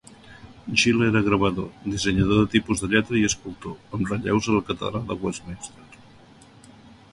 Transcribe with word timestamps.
Gill 0.83 1.03
era 1.07 1.19
gravador, 1.27 1.67
dissenyador 1.83 2.39
de 2.39 2.47
tipus 2.55 2.81
de 2.85 2.89
lletra 2.95 3.21
i 3.21 3.23
escultor, 3.29 3.77
amb 3.99 4.11
relleus 4.15 4.51
a 4.51 4.57
la 4.59 4.65
catedral 4.73 5.07
de 5.13 5.21
Westminster. 5.27 5.89